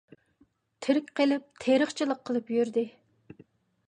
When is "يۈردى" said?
2.57-2.85